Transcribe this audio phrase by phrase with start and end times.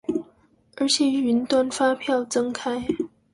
[0.77, 2.83] 而且雲端發票增開